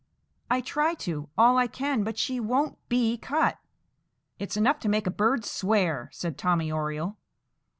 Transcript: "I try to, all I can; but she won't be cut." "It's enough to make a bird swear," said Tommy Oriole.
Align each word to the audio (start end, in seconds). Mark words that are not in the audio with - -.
"I 0.49 0.61
try 0.61 0.95
to, 0.95 1.29
all 1.37 1.57
I 1.59 1.67
can; 1.67 2.03
but 2.03 2.17
she 2.17 2.39
won't 2.39 2.79
be 2.89 3.19
cut." 3.19 3.59
"It's 4.39 4.57
enough 4.57 4.79
to 4.79 4.89
make 4.89 5.05
a 5.05 5.11
bird 5.11 5.45
swear," 5.45 6.09
said 6.11 6.39
Tommy 6.39 6.71
Oriole. 6.71 7.17